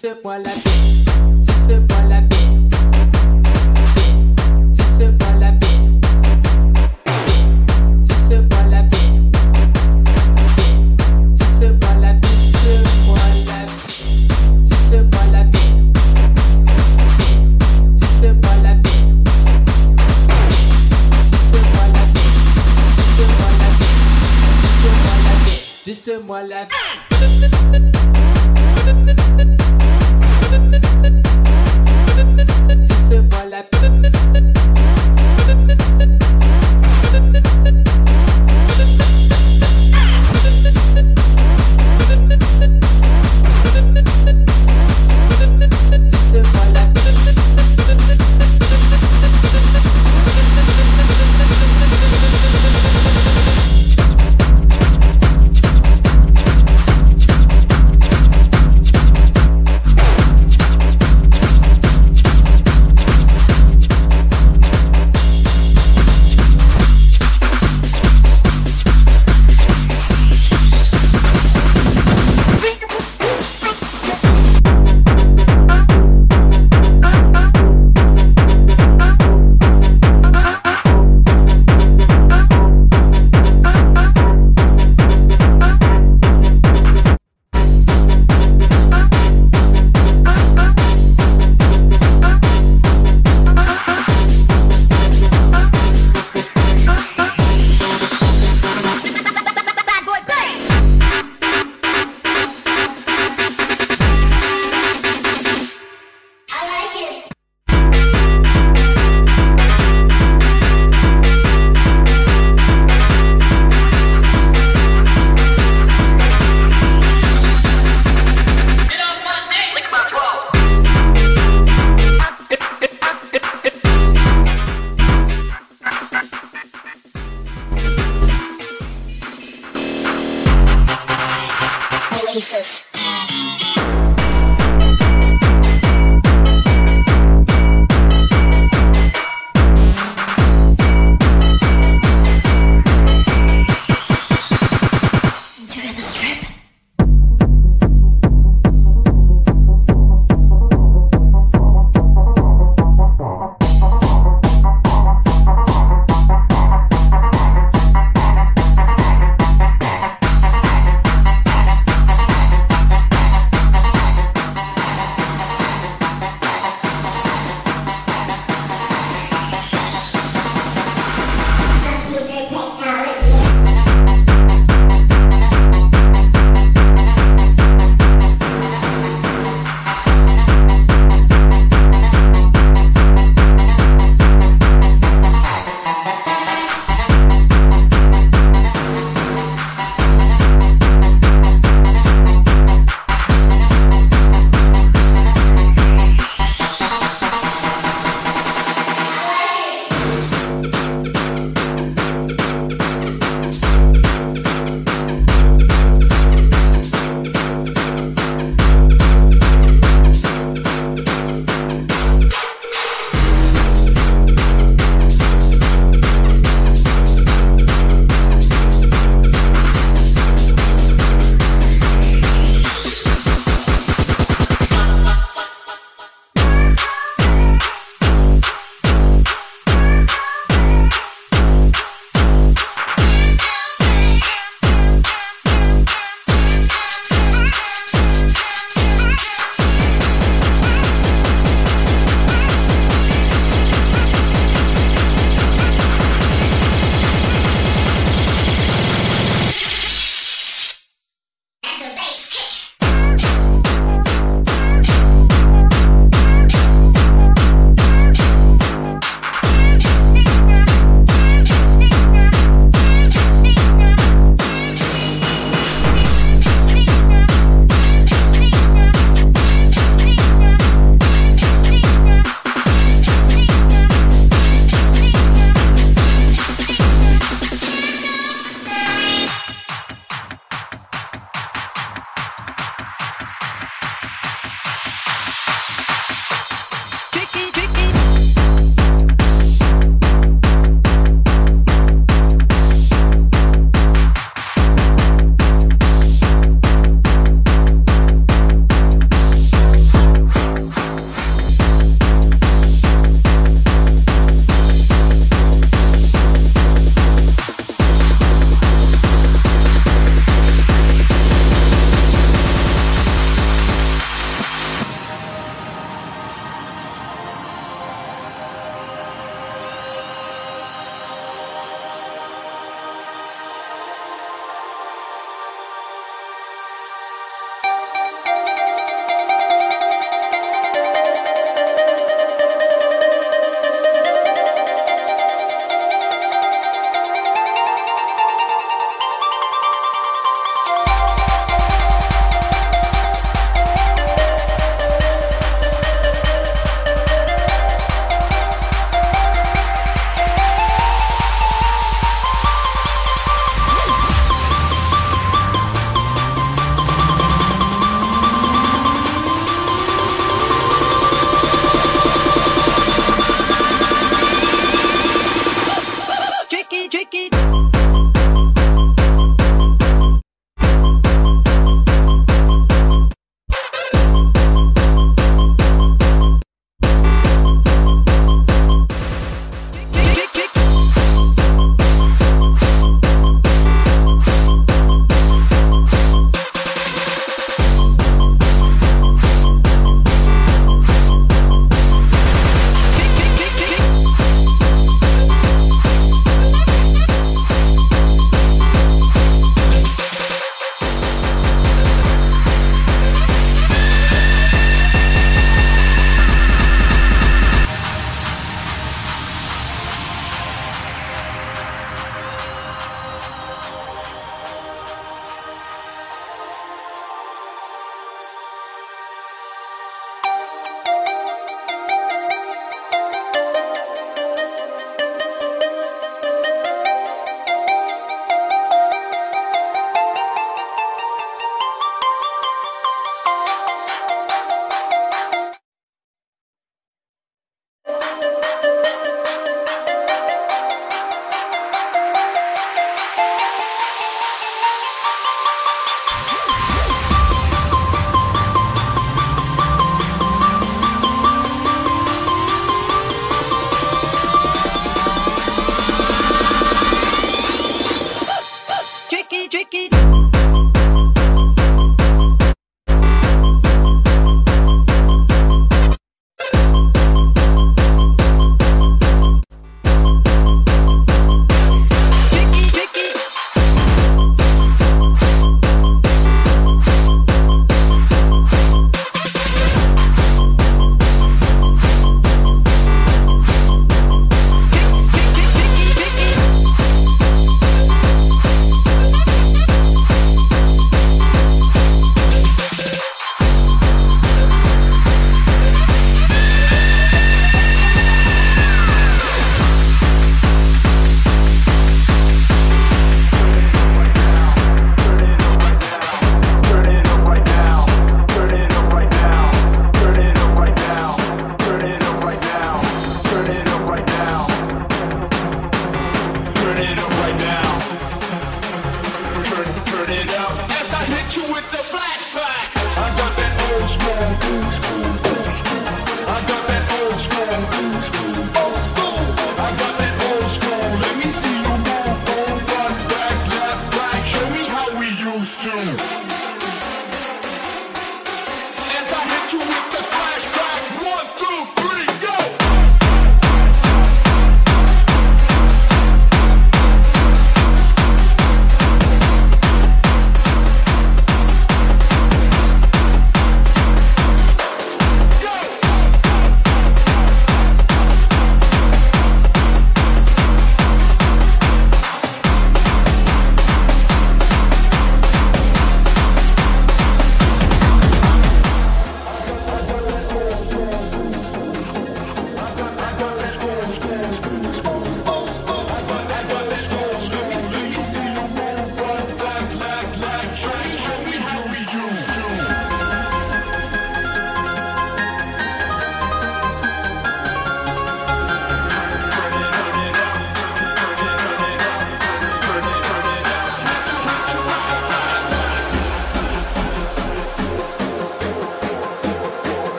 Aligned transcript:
se 0.00 0.14
prend 0.14 0.38
la 0.38 0.44
tête, 0.44 1.42
tu 1.46 1.52
se 1.52 1.78
la 2.08 2.22
tête. 2.22 2.59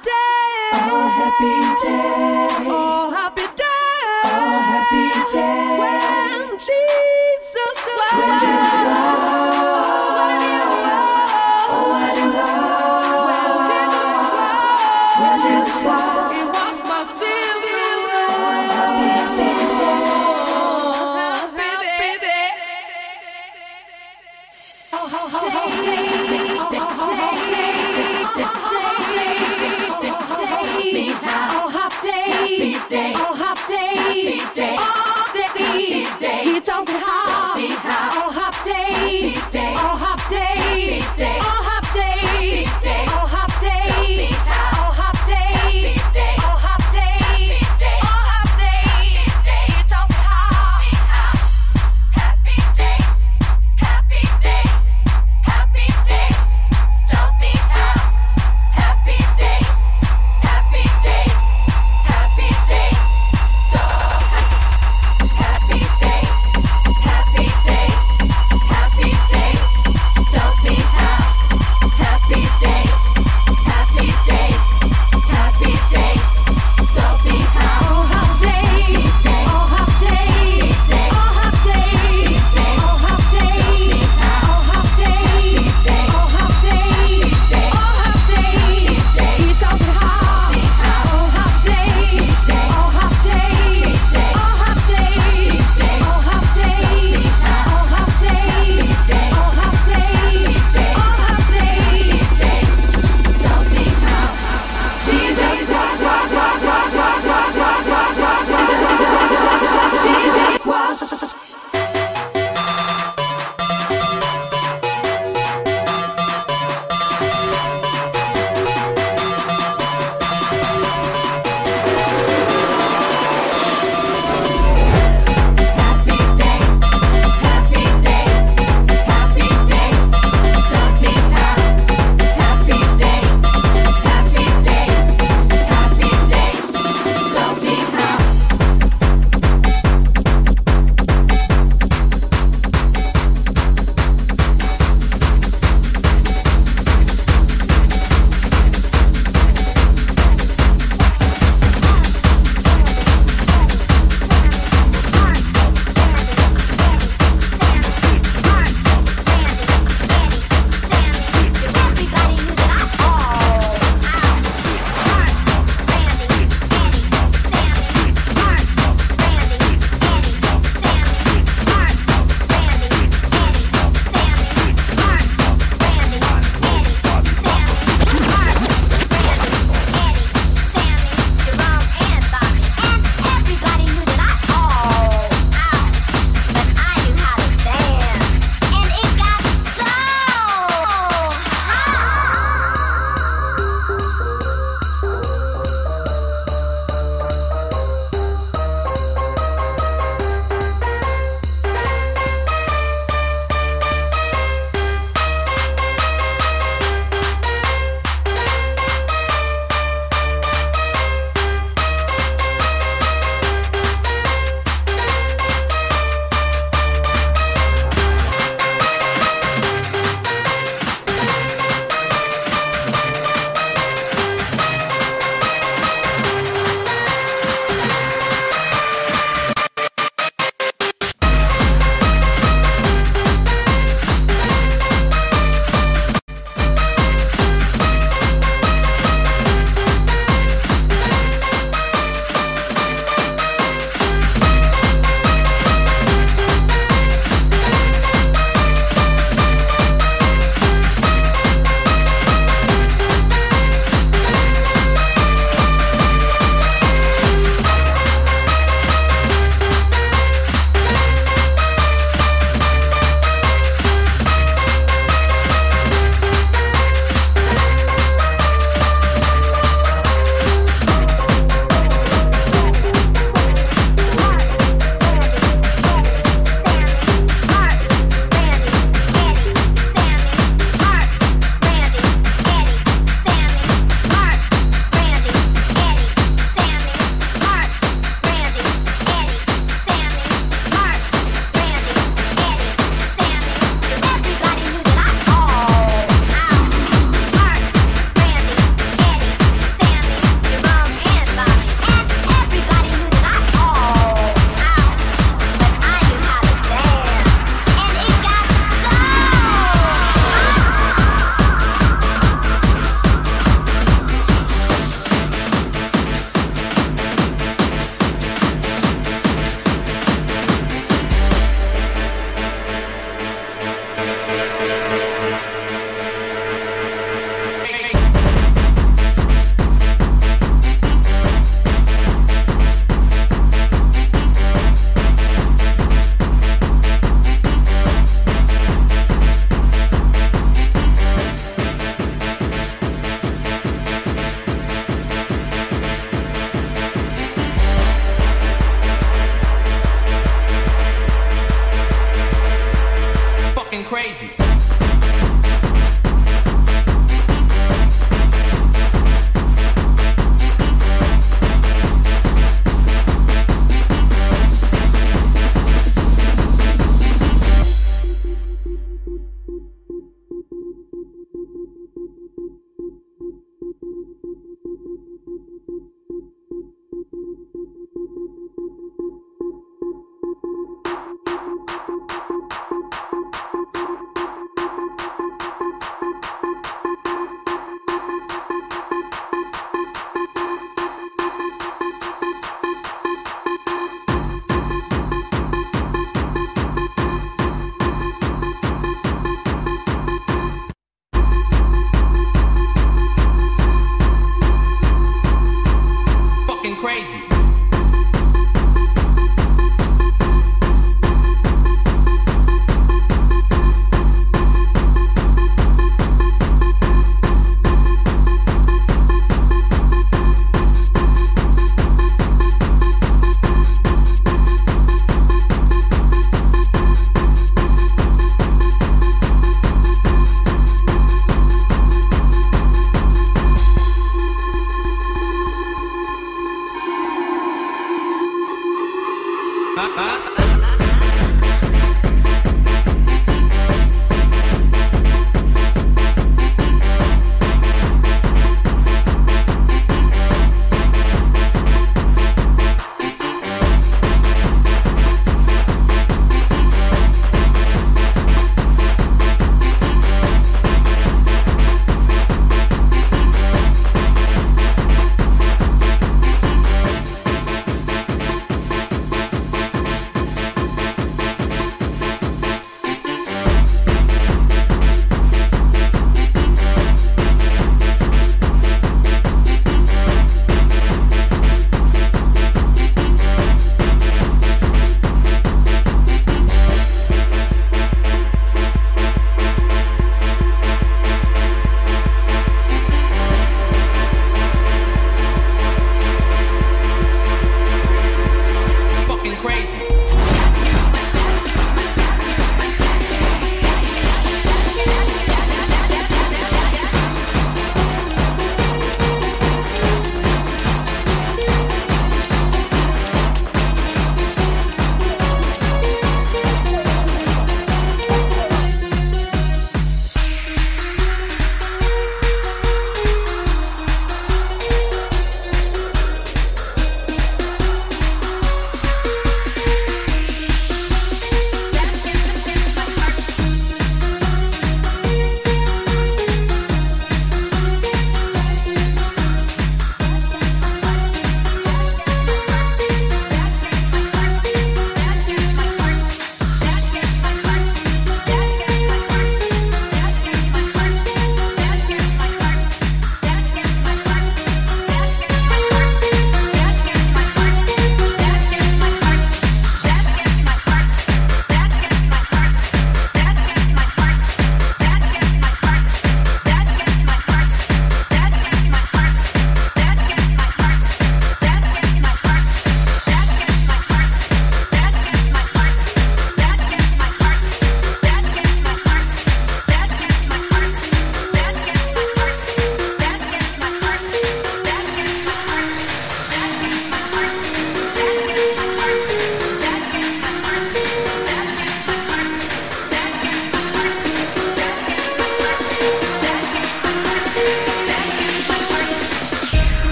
Day. 0.00 0.70
Oh, 0.74 1.08
happy 1.18 1.56
day. 1.84 2.48
Oh, 2.70 3.10
happy 3.10 3.46
day. 3.56 4.22
Oh, 4.24 4.58
happy 4.72 5.04
day. 5.32 5.78
When 5.80 6.58
Jesus 6.58 7.31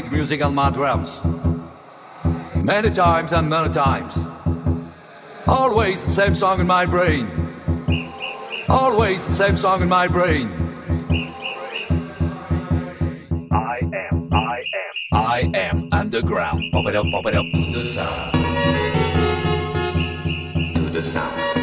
played 0.00 0.12
music 0.12 0.42
on 0.42 0.54
my 0.54 0.70
drums 0.70 1.20
many 2.54 2.90
times 2.90 3.32
and 3.32 3.48
many 3.48 3.72
times. 3.72 4.18
Always 5.46 6.02
the 6.04 6.10
same 6.10 6.34
song 6.34 6.60
in 6.60 6.66
my 6.66 6.86
brain. 6.86 7.26
Always 8.68 9.26
the 9.26 9.32
same 9.32 9.56
song 9.56 9.82
in 9.82 9.88
my 9.88 10.06
brain. 10.06 10.48
I 13.50 13.80
am, 13.82 14.28
I 14.32 14.62
am, 15.12 15.12
I 15.12 15.50
am 15.54 15.88
underground. 15.90 16.62
Pop 16.70 16.86
it 16.86 16.94
up, 16.94 17.06
pop 17.10 17.26
it 17.26 17.34
up 17.34 17.44
to 17.52 17.72
the 17.72 17.84
sound. 17.84 18.34
To 20.74 20.82
the 20.90 21.02
sound 21.02 21.58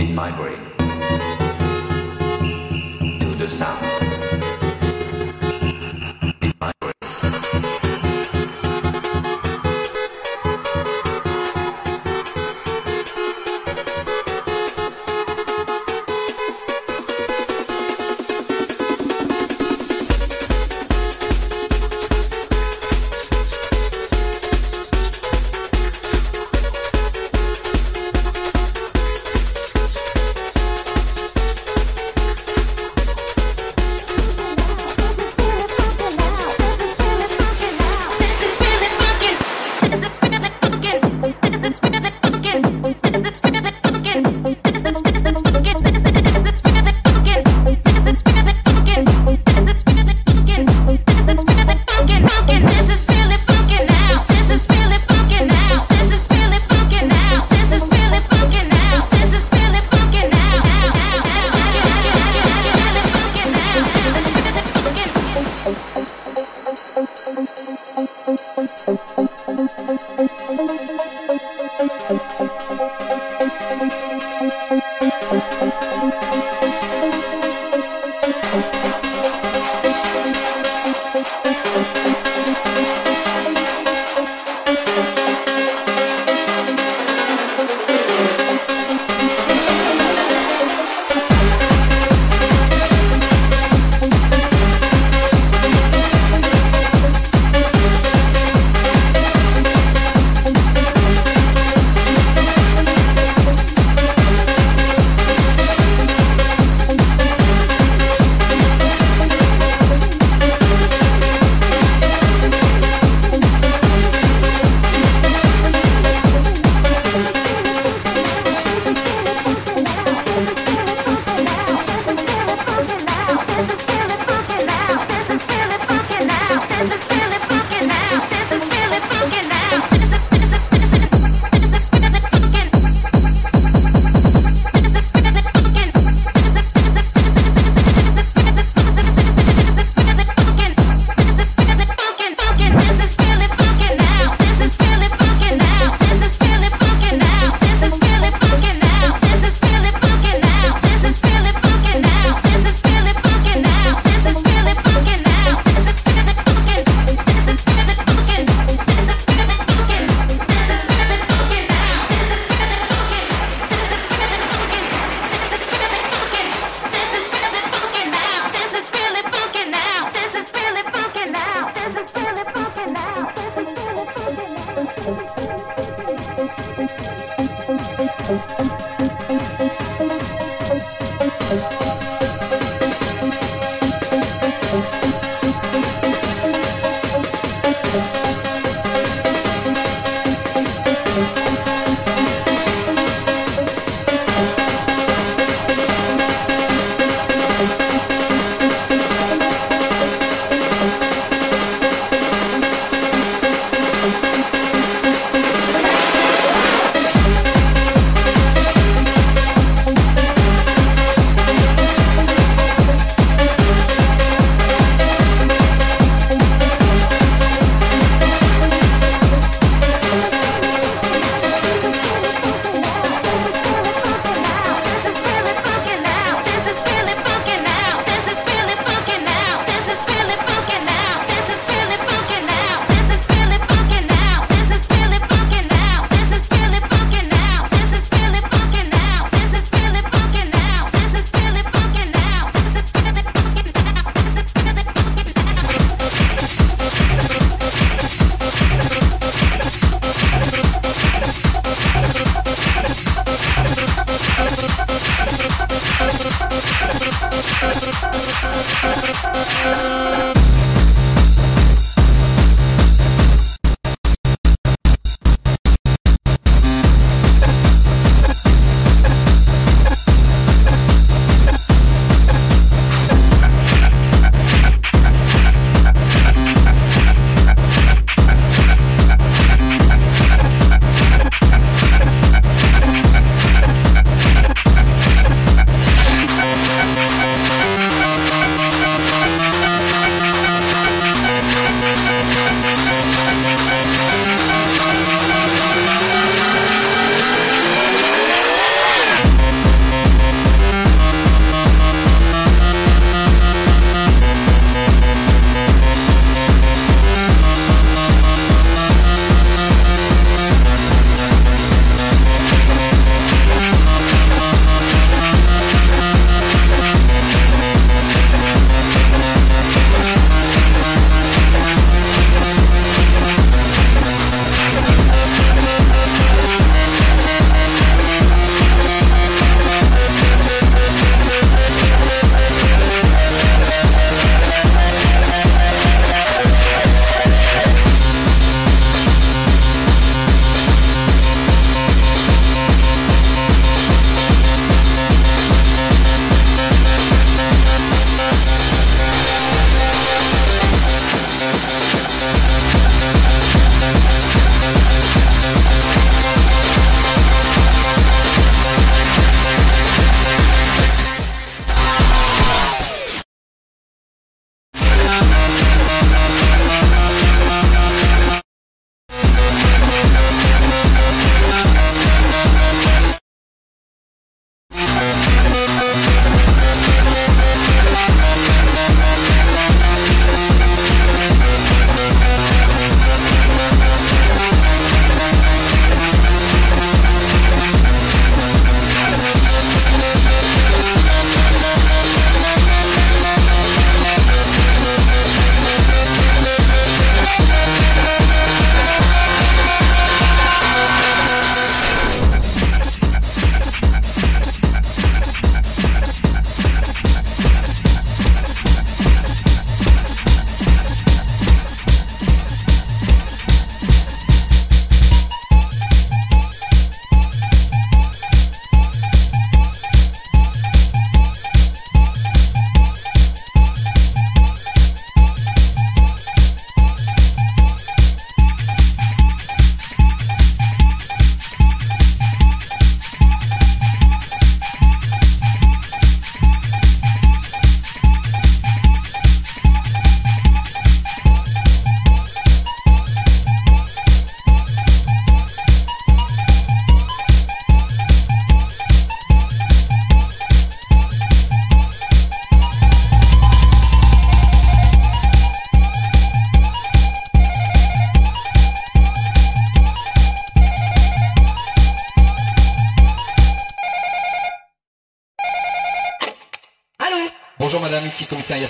in 0.00 0.14
my 0.14 0.30
brain 0.30 0.60
to 3.20 3.34
the 3.36 3.48
sound 3.48 3.89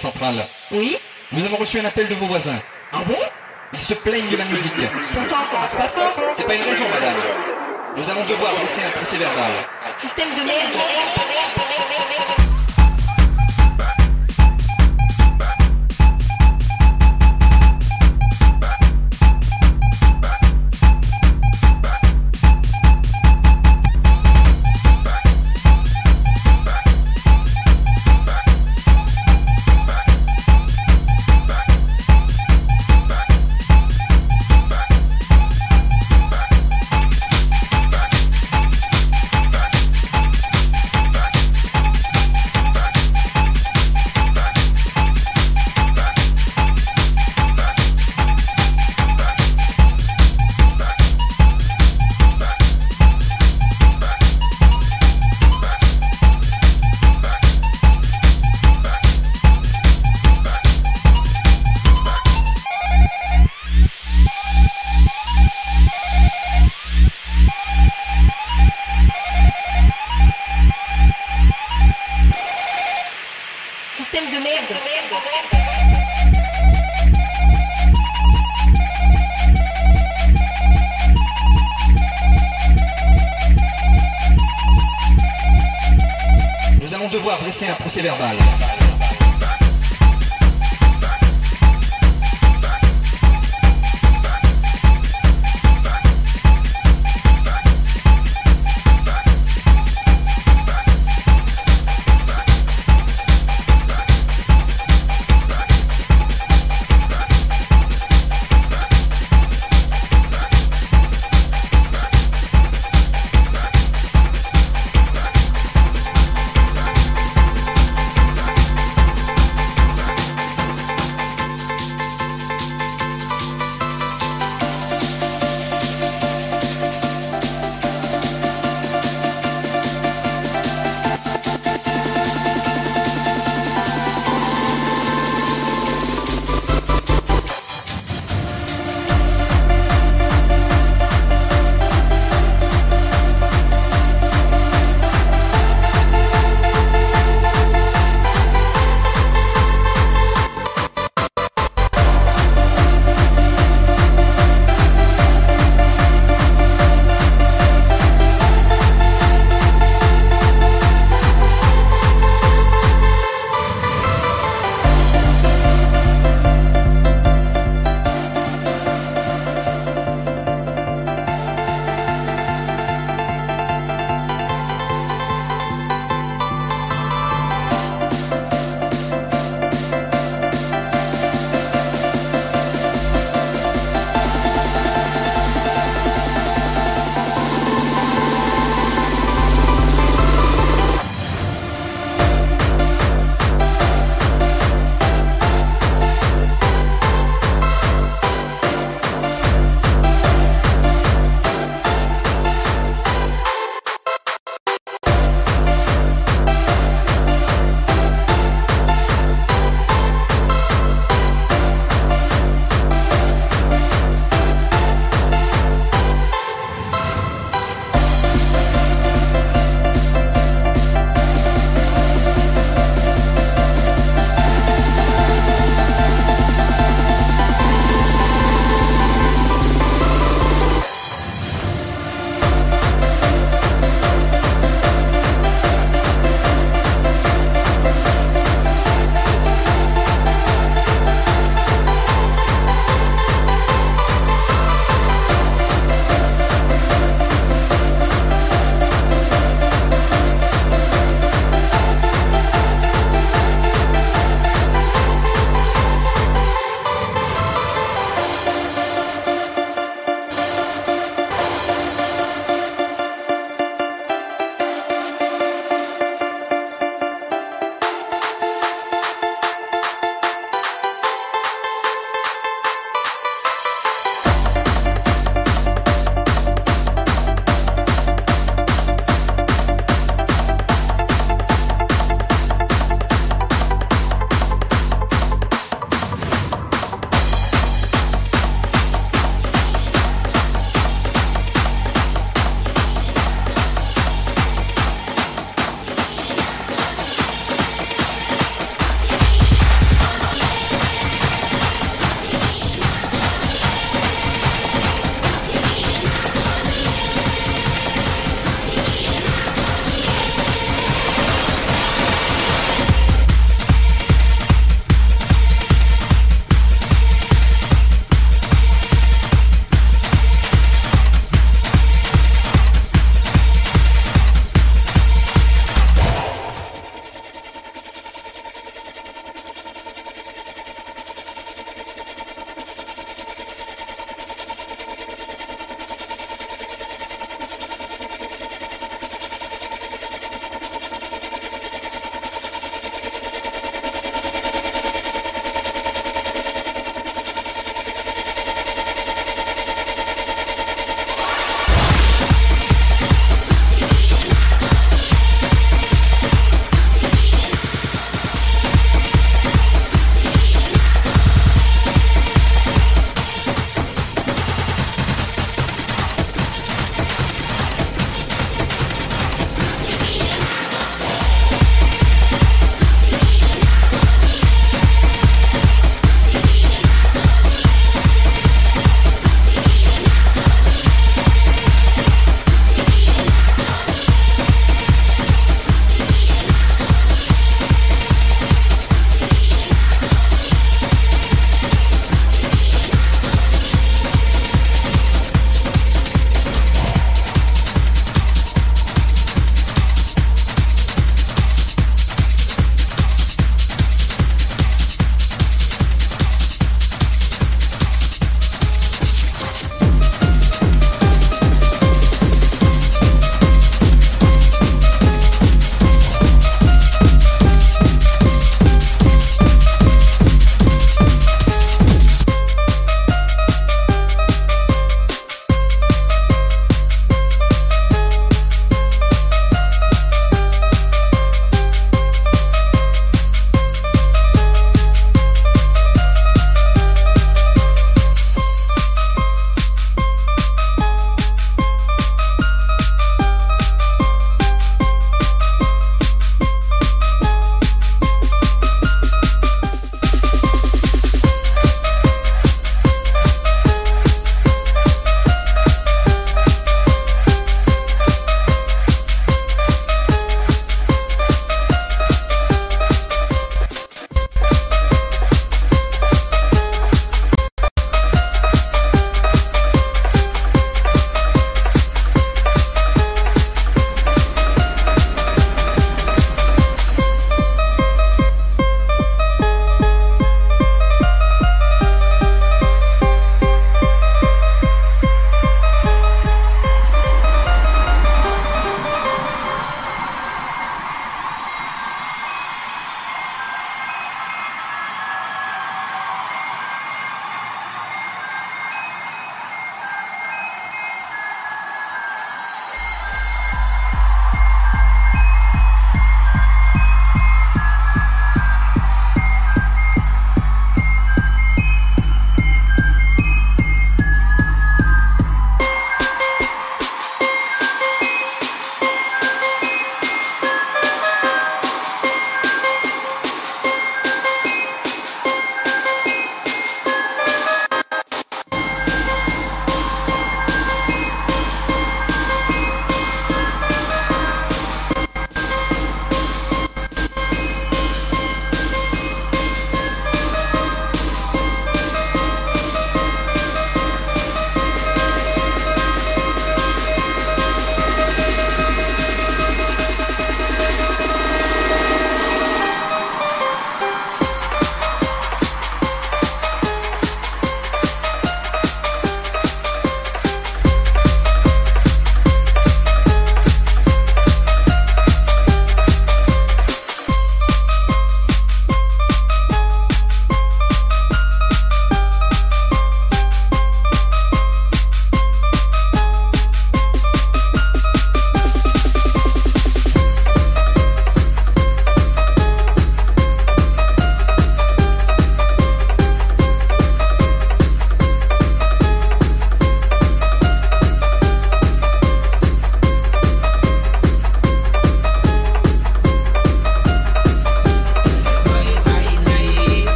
ici 0.00 0.12
commissariat 0.12 0.12
central. 0.12 0.48
Oui 0.72 0.96
Nous 1.32 1.44
avons 1.44 1.56
reçu 1.56 1.78
un 1.78 1.84
appel 1.84 2.08
de 2.08 2.14
vos 2.14 2.26
voisins. 2.26 2.60
Ah 2.92 3.02
bon? 3.06 3.16
Ils 3.72 3.80
se 3.80 3.94
plaignent 3.94 4.28
de 4.28 4.36
la 4.36 4.44
musique. 4.46 4.72
Pourtant, 5.12 5.44
ça 5.46 5.58
marche 5.58 5.76
pas 5.76 5.88
fort. 5.88 6.12
C'est 6.34 6.46
pas 6.46 6.54
une 6.54 6.62
raison, 6.62 6.84
madame. 6.92 7.14
Nous 7.96 8.10
allons 8.10 8.24
devoir 8.24 8.54
dresser 8.54 8.80
un 8.86 8.90
procès 8.98 9.16
verbal. 9.16 9.52
Système 9.96 10.28
de 10.28 10.46
merde. 10.46 11.69